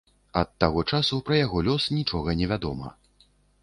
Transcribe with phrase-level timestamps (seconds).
[0.41, 2.87] Ад таго часу пра яго лёс нічога невядома.